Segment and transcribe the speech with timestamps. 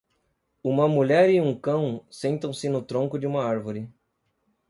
[0.63, 3.87] Uma mulher e um cão sentam-se no tronco de uma árvore.